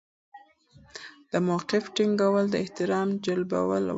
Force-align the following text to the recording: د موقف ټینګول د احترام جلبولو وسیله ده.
د 1.31 1.33
موقف 1.47 1.83
ټینګول 1.95 2.45
د 2.49 2.55
احترام 2.63 3.07
جلبولو 3.25 3.69
وسیله 3.69 3.87
ده. 3.87 3.89